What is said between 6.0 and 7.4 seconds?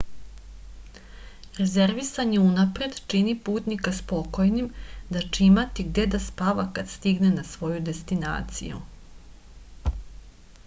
da spava kad stigne